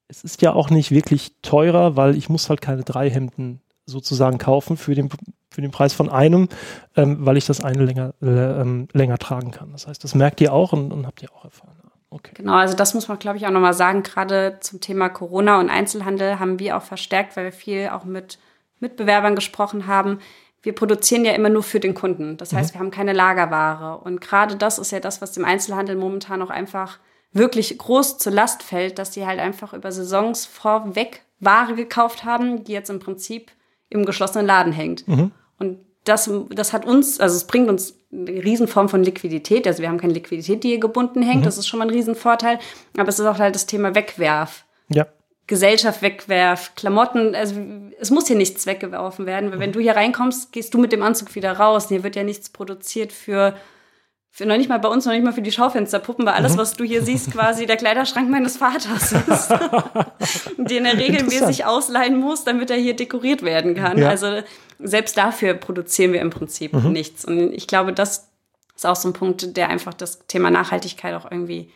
[0.09, 4.39] es ist ja auch nicht wirklich teurer, weil ich muss halt keine drei Hemden sozusagen
[4.39, 5.11] kaufen für den,
[5.51, 6.49] für den Preis von einem,
[6.97, 9.73] ähm, weil ich das eine länger, äh, länger tragen kann.
[9.73, 11.77] Das heißt, das merkt ihr auch und, und habt ihr auch erfahren.
[12.13, 12.33] Okay.
[12.35, 14.03] Genau, also das muss man, glaube ich, auch nochmal sagen.
[14.03, 18.39] Gerade zum Thema Corona und Einzelhandel haben wir auch verstärkt, weil wir viel auch mit
[18.81, 20.19] Mitbewerbern gesprochen haben.
[20.61, 22.37] Wir produzieren ja immer nur für den Kunden.
[22.37, 22.75] Das heißt, mhm.
[22.75, 23.99] wir haben keine Lagerware.
[23.99, 26.99] Und gerade das ist ja das, was dem Einzelhandel momentan auch einfach
[27.33, 32.63] wirklich groß zur Last fällt, dass die halt einfach über Saisons vorweg Ware gekauft haben,
[32.65, 33.51] die jetzt im Prinzip
[33.93, 35.07] im geschlossenen Laden hängt.
[35.07, 35.31] Mhm.
[35.59, 39.67] Und das, das hat uns, also es bringt uns eine Riesenform von Liquidität.
[39.67, 41.41] Also wir haben keine Liquidität, die hier gebunden hängt.
[41.41, 41.45] Mhm.
[41.45, 42.59] Das ist schon mal ein Riesenvorteil.
[42.97, 44.65] Aber es ist auch halt das Thema Wegwerf.
[44.89, 45.07] Ja.
[45.47, 47.57] Gesellschaft wegwerf, Klamotten, also
[47.99, 51.03] es muss hier nichts weggeworfen werden, weil wenn du hier reinkommst, gehst du mit dem
[51.03, 51.89] Anzug wieder raus.
[51.89, 53.55] Hier wird ja nichts produziert für
[54.35, 56.59] für noch nicht mal bei uns, noch nicht mal für die Schaufensterpuppen, weil alles, mhm.
[56.59, 59.51] was du hier siehst, quasi der Kleiderschrank meines Vaters ist.
[60.57, 63.99] den er regelmäßig ausleihen muss, damit er hier dekoriert werden kann.
[63.99, 64.09] Ja.
[64.09, 64.41] Also
[64.79, 66.93] selbst dafür produzieren wir im Prinzip mhm.
[66.93, 67.27] nichts.
[67.27, 68.31] Und ich glaube, das
[68.75, 71.71] ist auch so ein Punkt, der einfach das Thema Nachhaltigkeit auch irgendwie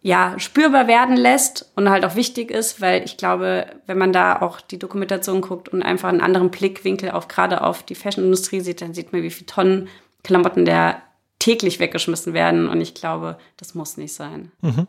[0.00, 4.42] ja, spürbar werden lässt und halt auch wichtig ist, weil ich glaube, wenn man da
[4.42, 8.82] auch die Dokumentation guckt und einfach einen anderen Blickwinkel auf gerade auf die Fashionindustrie sieht,
[8.82, 9.88] dann sieht man, wie viele Tonnen
[10.24, 11.00] Klamotten der
[11.42, 12.68] täglich weggeschmissen werden.
[12.68, 14.52] Und ich glaube, das muss nicht sein.
[14.60, 14.86] Mhm.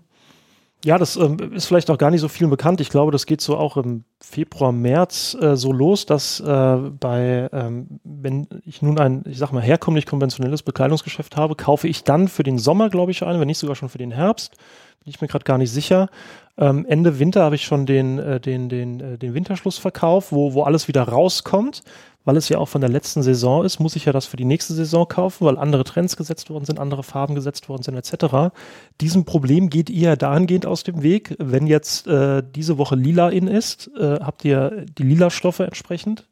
[0.85, 2.81] Ja, das ähm, ist vielleicht auch gar nicht so viel bekannt.
[2.81, 7.49] Ich glaube, das geht so auch im Februar, März äh, so los, dass äh, bei,
[7.53, 12.27] ähm, wenn ich nun ein, ich sag mal, herkömmlich konventionelles Bekleidungsgeschäft habe, kaufe ich dann
[12.27, 14.57] für den Sommer, glaube ich, ein, wenn nicht sogar schon für den Herbst.
[15.03, 16.09] Bin ich mir gerade gar nicht sicher.
[16.57, 20.63] Ähm, Ende Winter habe ich schon den, äh, den, den, äh, den Winterschlussverkauf, wo, wo
[20.63, 21.81] alles wieder rauskommt
[22.25, 24.45] weil es ja auch von der letzten Saison ist, muss ich ja das für die
[24.45, 28.53] nächste Saison kaufen, weil andere Trends gesetzt worden sind, andere Farben gesetzt worden sind, etc.
[29.01, 33.47] Diesem Problem geht ihr dahingehend aus dem Weg, wenn jetzt äh, diese Woche lila in
[33.47, 36.29] ist, äh, habt ihr die lila Stoffe entsprechend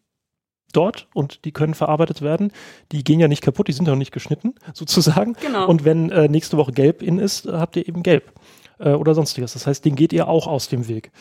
[0.74, 2.52] dort und die können verarbeitet werden.
[2.92, 5.36] Die gehen ja nicht kaputt, die sind ja noch nicht geschnitten, sozusagen.
[5.42, 5.68] Genau.
[5.68, 8.32] Und wenn äh, nächste Woche gelb in ist, habt ihr eben gelb
[8.80, 9.54] äh, oder sonstiges.
[9.54, 11.12] Das heißt, den geht ihr auch aus dem Weg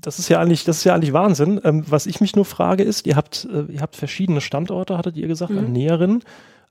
[0.00, 1.60] das ist ja eigentlich, das ist ja eigentlich Wahnsinn.
[1.64, 5.16] Ähm, was ich mich nur frage ist, ihr habt, äh, ihr habt verschiedene Standorte, hattet
[5.16, 5.58] ihr gesagt, mhm.
[5.58, 6.24] an Näherinnen.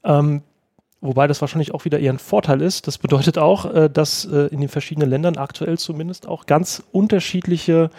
[0.03, 0.41] Ähm,
[1.01, 2.87] wobei das wahrscheinlich auch wieder eher ein Vorteil ist.
[2.87, 7.89] Das bedeutet auch, äh, dass äh, in den verschiedenen Ländern aktuell zumindest auch ganz unterschiedliche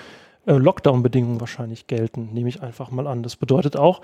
[0.56, 3.22] Lockdown-Bedingungen wahrscheinlich gelten, nehme ich einfach mal an.
[3.22, 4.00] Das bedeutet auch,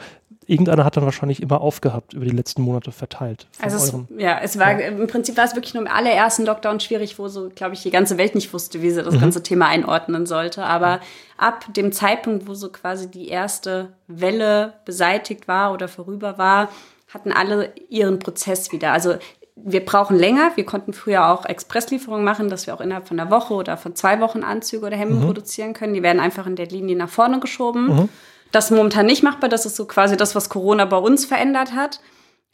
[0.47, 3.47] irgendeiner hat dann wahrscheinlich immer aufgehabt über die letzten Monate verteilt.
[3.61, 4.89] Also es, ja, es war ja.
[4.89, 7.91] im Prinzip war es wirklich nur im allerersten Lockdown schwierig, wo so, glaube ich, die
[7.91, 9.21] ganze Welt nicht wusste, wie sie das mhm.
[9.21, 10.65] ganze Thema einordnen sollte.
[10.65, 11.01] Aber
[11.39, 16.69] ab dem Zeitpunkt, wo so quasi die erste Welle beseitigt war oder vorüber war,
[17.13, 18.93] hatten alle ihren Prozess wieder.
[18.93, 19.15] Also
[19.57, 20.53] wir brauchen länger.
[20.57, 23.95] Wir konnten früher auch Expresslieferungen machen, dass wir auch innerhalb von einer Woche oder von
[23.95, 25.27] zwei Wochen Anzüge oder Hemden mhm.
[25.27, 25.95] produzieren können.
[25.95, 27.87] Die werden einfach in der Linie nach vorne geschoben.
[27.87, 28.09] Mhm.
[28.51, 29.49] Das ist momentan nicht machbar.
[29.49, 32.01] Das ist so quasi das, was Corona bei uns verändert hat.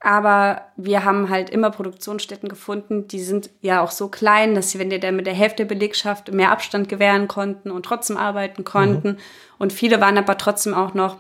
[0.02, 4.78] Aber wir haben halt immer Produktionsstätten gefunden, die sind ja auch so klein, dass sie,
[4.78, 8.64] wenn die dann mit der Hälfte der Belegschaft mehr Abstand gewähren konnten und trotzdem arbeiten
[8.64, 9.08] konnten.
[9.08, 9.16] Mhm.
[9.58, 11.18] Und viele waren aber trotzdem auch noch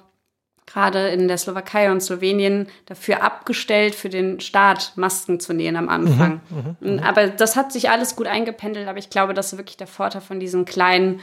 [0.72, 5.88] gerade in der Slowakei und Slowenien dafür abgestellt, für den Staat Masken zu nähen am
[5.88, 6.40] Anfang.
[6.50, 7.08] Mhm, mh, mh.
[7.08, 10.20] Aber das hat sich alles gut eingependelt, aber ich glaube, das ist wirklich der Vorteil
[10.20, 11.20] von diesen kleinen,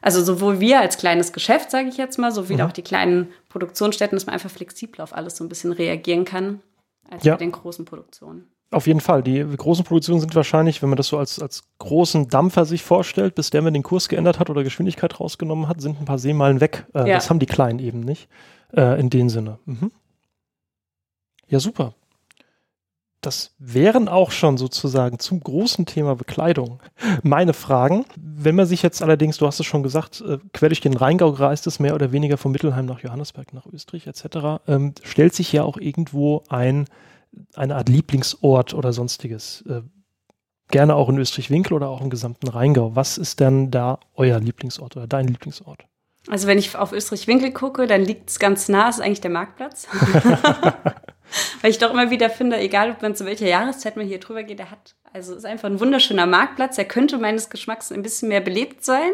[0.00, 2.62] also sowohl wir als kleines Geschäft, sage ich jetzt mal, sowie mhm.
[2.62, 6.60] auch die kleinen Produktionsstätten, dass man einfach flexibel auf alles so ein bisschen reagieren kann,
[7.10, 7.34] als ja.
[7.34, 8.48] bei den großen Produktionen.
[8.70, 9.22] Auf jeden Fall.
[9.22, 13.34] Die großen Produktionen sind wahrscheinlich, wenn man das so als, als großen Dampfer sich vorstellt,
[13.34, 16.60] bis der mir den Kurs geändert hat oder Geschwindigkeit rausgenommen hat, sind ein paar Seemeilen
[16.60, 16.84] weg.
[16.94, 17.14] Äh, ja.
[17.14, 18.28] Das haben die Kleinen eben nicht.
[18.72, 19.58] Äh, in dem Sinne.
[19.64, 19.90] Mhm.
[21.48, 21.94] Ja, super.
[23.20, 26.80] Das wären auch schon sozusagen zum großen Thema Bekleidung
[27.22, 28.04] meine Fragen.
[28.16, 31.30] Wenn man sich jetzt allerdings, du hast es schon gesagt, äh, quer durch den Rheingau
[31.30, 35.50] reist es mehr oder weniger von Mittelheim nach Johannesberg, nach Österreich etc., ähm, stellt sich
[35.52, 36.84] ja auch irgendwo ein,
[37.54, 39.62] eine Art Lieblingsort oder sonstiges.
[39.62, 39.82] Äh,
[40.70, 42.94] gerne auch in Österreich-Winkel oder auch im gesamten Rheingau.
[42.94, 45.86] Was ist denn da euer Lieblingsort oder dein Lieblingsort?
[46.30, 49.88] Also wenn ich auf Österreich-Winkel gucke, dann liegt es ganz nah, ist eigentlich der Marktplatz.
[51.60, 54.42] Weil ich doch immer wieder finde, egal ob man zu welcher Jahreszeit man hier drüber
[54.42, 56.76] geht, der hat, also ist einfach ein wunderschöner Marktplatz.
[56.76, 59.10] Der könnte meines Geschmacks ein bisschen mehr belebt sein.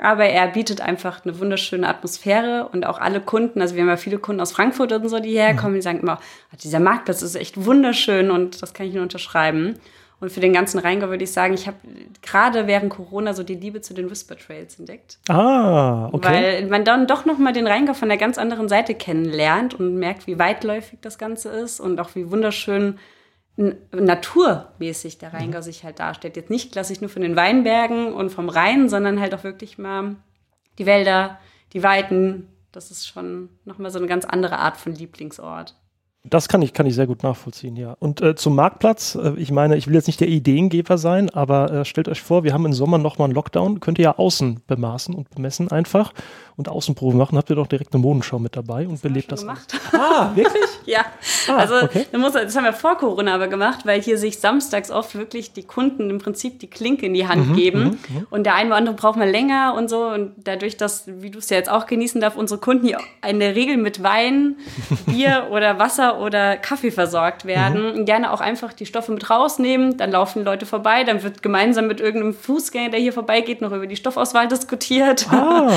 [0.00, 3.98] Aber er bietet einfach eine wunderschöne Atmosphäre und auch alle Kunden, also wir haben ja
[3.98, 6.18] viele Kunden aus Frankfurt und so, die hierher kommen, die sagen immer,
[6.52, 9.78] oh, dieser Marktplatz ist echt wunderschön und das kann ich nur unterschreiben.
[10.20, 11.78] Und für den ganzen Rheingau würde ich sagen, ich habe
[12.20, 15.18] gerade während Corona so die Liebe zu den Whisper Trails entdeckt.
[15.28, 16.28] Ah, okay.
[16.28, 20.26] Weil man dann doch nochmal den Rheingau von der ganz anderen Seite kennenlernt und merkt,
[20.26, 22.98] wie weitläufig das Ganze ist und auch wie wunderschön
[23.92, 25.62] naturmäßig der Rheingau mhm.
[25.62, 26.36] sich halt darstellt.
[26.36, 30.16] Jetzt nicht klassisch nur von den Weinbergen und vom Rhein, sondern halt auch wirklich mal
[30.78, 31.38] die Wälder,
[31.72, 32.48] die Weiten.
[32.72, 35.74] Das ist schon nochmal so eine ganz andere Art von Lieblingsort.
[36.22, 37.96] Das kann ich, kann ich sehr gut nachvollziehen, ja.
[37.98, 41.72] Und äh, zum Marktplatz, äh, ich meine, ich will jetzt nicht der Ideengeber sein, aber
[41.72, 44.60] äh, stellt euch vor, wir haben im Sommer nochmal einen Lockdown, könnt ihr ja außen
[44.66, 46.12] bemaßen und bemessen einfach
[46.60, 49.40] und Außenproben machen, habt ihr doch direkt eine Modenschau mit dabei und das belebt das.
[49.40, 49.74] Gemacht.
[49.92, 50.64] Ah, wirklich?
[50.86, 51.04] ja.
[51.48, 52.06] Ah, also okay.
[52.12, 56.08] das haben wir vor Corona aber gemacht, weil hier sich samstags oft wirklich die Kunden
[56.10, 57.82] im Prinzip die Klinke in die Hand mhm, geben.
[57.82, 58.26] Mhm, mhm.
[58.30, 60.06] und der eine oder andere braucht mal länger und so.
[60.06, 63.40] Und dadurch, dass, wie du es ja jetzt auch genießen darf, unsere Kunden hier in
[63.40, 64.56] der Regel mit Wein,
[65.06, 68.04] Bier oder Wasser oder Kaffee versorgt werden, mhm.
[68.04, 69.96] gerne auch einfach die Stoffe mit rausnehmen.
[69.96, 73.86] Dann laufen Leute vorbei, dann wird gemeinsam mit irgendeinem Fußgänger, der hier vorbeigeht, noch über
[73.86, 75.26] die Stoffauswahl diskutiert.
[75.30, 75.70] Ah.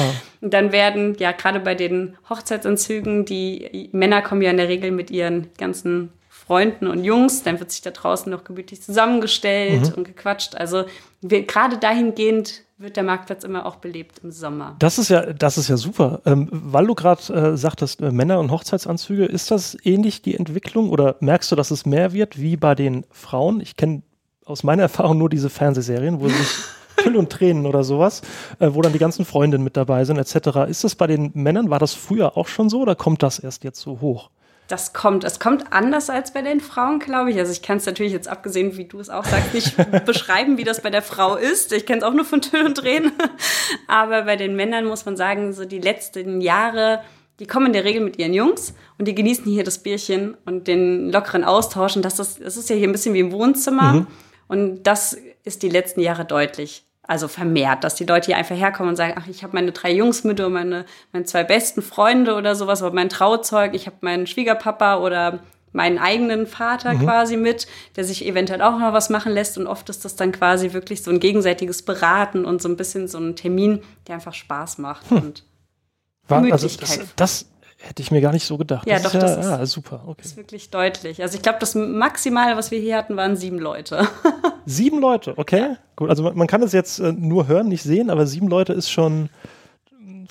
[0.44, 4.92] Und dann werden, ja, gerade bei den Hochzeitsanzügen, die Männer kommen ja in der Regel
[4.92, 6.12] mit ihren ganzen
[6.46, 9.94] Freunden und Jungs, dann wird sich da draußen noch gemütlich zusammengestellt mhm.
[9.94, 10.56] und gequatscht.
[10.56, 10.84] Also
[11.22, 14.76] gerade dahingehend wird der Marktplatz immer auch belebt im Sommer.
[14.80, 16.22] Das ist ja, das ist ja super.
[16.26, 20.90] Ähm, weil du gerade äh, sagtest, äh, Männer- und Hochzeitsanzüge, ist das ähnlich die Entwicklung
[20.90, 23.62] oder merkst du, dass es mehr wird wie bei den Frauen?
[23.62, 24.02] Ich kenne
[24.44, 26.50] aus meiner Erfahrung nur diese Fernsehserien, wo sich
[27.04, 28.22] Tüll und Tränen oder sowas,
[28.60, 30.70] äh, wo dann die ganzen Freundinnen mit dabei sind, etc.
[30.70, 33.64] Ist das bei den Männern, war das früher auch schon so oder kommt das erst
[33.64, 34.30] jetzt so hoch?
[34.70, 37.38] Das kommt, es kommt anders als bei den Frauen, glaube ich.
[37.38, 40.64] Also ich kann es natürlich jetzt abgesehen, wie du es auch sagst, nicht beschreiben, wie
[40.64, 41.74] das bei der Frau ist.
[41.74, 43.12] Ich kenne es auch nur von Tüll und Tränen.
[43.88, 47.02] Aber bei den Männern muss man sagen, so die letzten Jahre,
[47.40, 50.68] die kommen in der Regel mit ihren Jungs und die genießen hier das Bierchen und
[50.68, 51.98] den lockeren Austausch.
[51.98, 53.94] Und das ist, das ist ja hier ein bisschen wie im Wohnzimmer.
[53.94, 54.08] Mhm.
[54.48, 58.92] Und das ist die letzten Jahre deutlich also vermehrt, dass die Leute hier einfach herkommen
[58.92, 62.36] und sagen, ach, ich habe meine drei Jungs mit oder meine, meine zwei besten Freunde
[62.36, 65.40] oder sowas, oder mein Trauzeug, ich habe meinen Schwiegerpapa oder
[65.74, 67.00] meinen eigenen Vater mhm.
[67.00, 69.58] quasi mit, der sich eventuell auch noch was machen lässt.
[69.58, 73.08] Und oft ist das dann quasi wirklich so ein gegenseitiges Beraten und so ein bisschen
[73.08, 75.10] so ein Termin, der einfach Spaß macht.
[75.10, 75.18] Hm.
[75.18, 75.44] Und
[76.28, 77.46] War, also das, das,
[77.84, 78.88] hätte ich mir gar nicht so gedacht.
[78.88, 80.04] Ja, das doch, ist das ja, ist, ah, super.
[80.08, 80.22] Okay.
[80.24, 81.22] ist wirklich deutlich.
[81.22, 84.08] Also ich glaube, das Maximale, was wir hier hatten, waren sieben Leute.
[84.66, 85.60] sieben Leute, okay.
[85.60, 85.78] Ja.
[85.96, 88.74] Gut, also man, man kann es jetzt äh, nur hören, nicht sehen, aber sieben Leute
[88.74, 89.30] ist schon,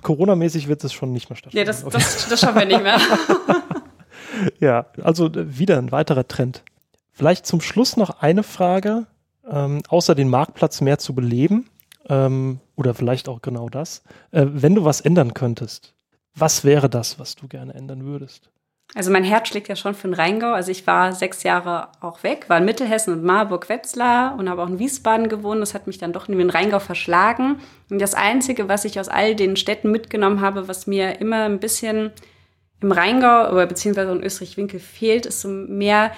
[0.02, 1.58] Corona-mäßig wird es schon nicht mehr stattfinden.
[1.58, 1.92] Ja, das, okay.
[1.98, 2.98] das, das schaffen wir nicht mehr.
[4.60, 6.62] ja, also äh, wieder ein weiterer Trend.
[7.12, 9.06] Vielleicht zum Schluss noch eine Frage,
[9.48, 11.68] ähm, außer den Marktplatz mehr zu beleben,
[12.08, 14.02] ähm, oder vielleicht auch genau das.
[14.30, 15.94] Äh, wenn du was ändern könntest,
[16.34, 18.50] was wäre das, was du gerne ändern würdest?
[18.94, 20.52] Also mein Herz schlägt ja schon für den Rheingau.
[20.52, 24.68] Also ich war sechs Jahre auch weg, war in Mittelhessen und Marburg-Wetzlar und habe auch
[24.68, 25.62] in Wiesbaden gewohnt.
[25.62, 27.60] Das hat mich dann doch in den Rheingau verschlagen.
[27.88, 31.58] Und das Einzige, was ich aus all den Städten mitgenommen habe, was mir immer ein
[31.58, 32.10] bisschen
[32.82, 36.12] im Rheingau oder beziehungsweise in Österreich-Winkel fehlt, ist so mehr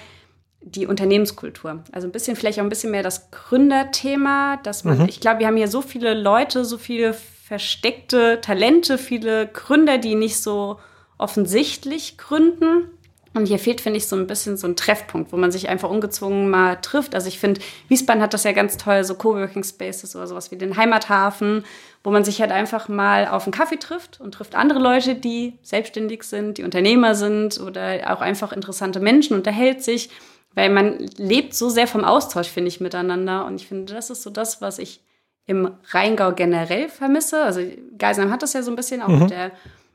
[0.60, 1.84] die Unternehmenskultur.
[1.92, 5.08] Also ein bisschen, vielleicht auch ein bisschen mehr das Gründerthema, dass man, mhm.
[5.08, 7.14] ich glaube, wir haben hier so viele Leute, so viele
[7.46, 10.78] versteckte Talente, viele Gründer, die nicht so
[11.18, 12.88] offensichtlich gründen.
[13.34, 15.90] Und hier fehlt, finde ich, so ein bisschen so ein Treffpunkt, wo man sich einfach
[15.90, 17.14] ungezwungen mal trifft.
[17.14, 20.56] Also ich finde, Wiesbaden hat das ja ganz toll, so Coworking Spaces oder sowas wie
[20.56, 21.64] den Heimathafen,
[22.02, 25.58] wo man sich halt einfach mal auf einen Kaffee trifft und trifft andere Leute, die
[25.62, 30.08] selbstständig sind, die Unternehmer sind oder auch einfach interessante Menschen, unterhält sich,
[30.54, 33.44] weil man lebt so sehr vom Austausch, finde ich, miteinander.
[33.44, 35.00] Und ich finde, das ist so das, was ich
[35.46, 37.42] im Rheingau generell vermisse.
[37.42, 37.60] Also
[37.98, 39.20] Geisenheim hat das ja so ein bisschen auch mhm.
[39.20, 39.50] mit der,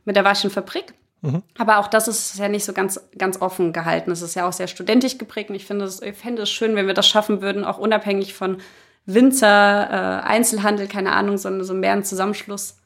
[0.05, 0.93] mit der Waschen Fabrik.
[1.21, 1.43] Mhm.
[1.57, 4.11] Aber auch das ist ja nicht so ganz, ganz offen gehalten.
[4.11, 5.49] Es ist ja auch sehr studentisch geprägt.
[5.49, 8.33] Und ich finde es, ich fände es schön, wenn wir das schaffen würden, auch unabhängig
[8.33, 8.57] von
[9.05, 12.77] Winzer, äh, Einzelhandel, keine Ahnung, sondern so mehr ein Zusammenschluss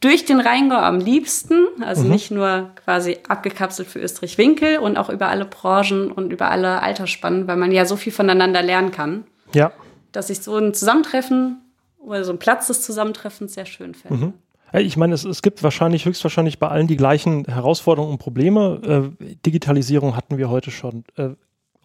[0.00, 1.66] durch den Rheingau am liebsten.
[1.82, 2.10] Also mhm.
[2.10, 7.48] nicht nur quasi abgekapselt für Österreich-Winkel und auch über alle Branchen und über alle Altersspannen,
[7.48, 9.24] weil man ja so viel voneinander lernen kann.
[9.52, 9.72] Ja.
[10.12, 11.62] Dass ich so ein Zusammentreffen
[11.98, 14.26] oder so ein Platz des Zusammentreffens sehr schön finde.
[14.26, 14.32] Mhm.
[14.72, 19.12] Ich meine, es, es gibt wahrscheinlich, höchstwahrscheinlich bei allen die gleichen Herausforderungen und Probleme.
[19.20, 21.04] Äh, Digitalisierung hatten wir heute schon.
[21.16, 21.30] Äh,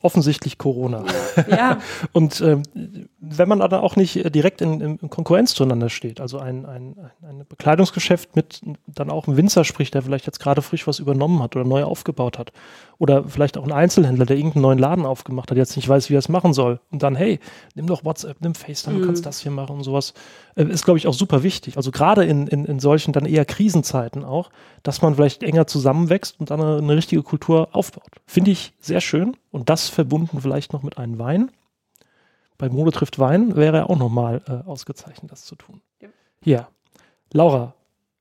[0.02, 1.06] offensichtlich Corona.
[1.50, 1.80] Ja.
[2.12, 2.64] und ähm,
[3.20, 7.46] wenn man dann auch nicht direkt in, in, Konkurrenz zueinander steht, also ein, ein, ein
[7.48, 11.56] Bekleidungsgeschäft mit dann auch einem Winzer spricht, der vielleicht jetzt gerade frisch was übernommen hat
[11.56, 12.52] oder neu aufgebaut hat,
[12.98, 16.16] oder vielleicht auch ein Einzelhändler, der irgendeinen neuen Laden aufgemacht hat, jetzt nicht weiß, wie
[16.16, 17.40] er es machen soll, und dann, hey,
[17.76, 19.02] nimm doch WhatsApp, nimm FaceTime, mhm.
[19.02, 20.14] du kannst das hier machen und sowas,
[20.56, 21.78] äh, ist, glaube ich, auch super wichtig.
[21.78, 24.50] Also gerade in, in, in solchen dann eher Krisenzeiten auch,
[24.84, 28.10] dass man vielleicht enger zusammenwächst und dann eine, eine richtige Kultur aufbaut.
[28.26, 31.52] Finde ich sehr schön und das verbunden vielleicht noch mit einem Wein.
[32.58, 35.82] Bei Mode trifft Wein wäre auch nochmal äh, ausgezeichnet, das zu tun.
[36.00, 36.10] Ja.
[36.44, 36.68] ja.
[37.34, 37.74] Laura,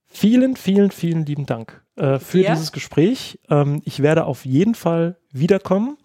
[0.06, 2.52] vielen, vielen, vielen lieben Dank äh, für ja.
[2.52, 3.38] dieses Gespräch.
[3.50, 5.98] Ähm, ich werde auf jeden Fall wiederkommen.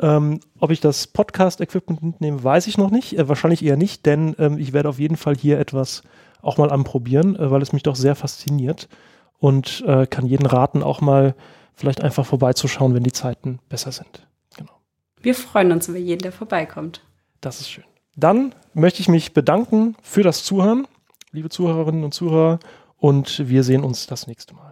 [0.00, 3.18] Ähm, ob ich das Podcast-Equipment mitnehme, weiß ich noch nicht.
[3.18, 6.02] Äh, wahrscheinlich eher nicht, denn ähm, ich werde auf jeden Fall hier etwas
[6.42, 8.88] auch mal anprobieren, äh, weil es mich doch sehr fasziniert
[9.38, 11.34] und äh, kann jeden raten, auch mal
[11.74, 14.26] vielleicht einfach vorbeizuschauen, wenn die Zeiten besser sind.
[15.22, 17.02] Wir freuen uns über jeden, der vorbeikommt.
[17.40, 17.84] Das ist schön.
[18.16, 20.86] Dann möchte ich mich bedanken für das Zuhören,
[21.30, 22.58] liebe Zuhörerinnen und Zuhörer,
[22.96, 24.69] und wir sehen uns das nächste Mal.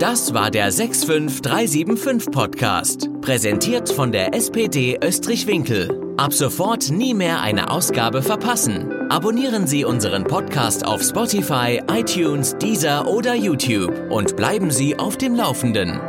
[0.00, 6.14] Das war der 65375 Podcast, präsentiert von der SPD Österreich-Winkel.
[6.16, 8.90] Ab sofort nie mehr eine Ausgabe verpassen.
[9.08, 15.36] Abonnieren Sie unseren Podcast auf Spotify, iTunes, Deezer oder YouTube und bleiben Sie auf dem
[15.36, 16.00] Laufenden.